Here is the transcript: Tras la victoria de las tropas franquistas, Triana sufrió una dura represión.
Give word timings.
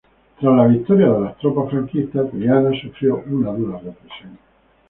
Tras 0.39 0.57
la 0.57 0.65
victoria 0.65 1.05
de 1.11 1.21
las 1.21 1.37
tropas 1.37 1.69
franquistas, 1.69 2.31
Triana 2.31 2.71
sufrió 2.81 3.21
una 3.27 3.51
dura 3.51 3.77
represión. 3.77 4.39